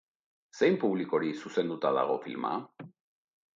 Zein 0.59 0.77
publikori 0.83 1.29
zuzenduta 1.43 1.93
dago 2.01 2.19
filma? 2.27 2.57